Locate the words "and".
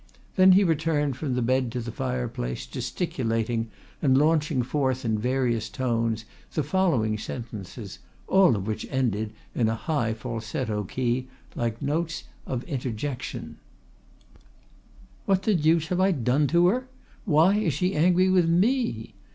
4.01-4.17